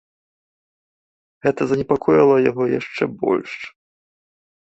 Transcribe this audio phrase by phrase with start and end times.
[1.47, 3.51] Гэта занепакоіла яго яшчэ больш.